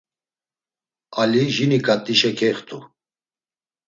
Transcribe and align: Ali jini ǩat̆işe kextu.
Ali 1.21 1.41
jini 1.55 1.79
ǩat̆işe 1.85 2.31
kextu. 2.37 2.77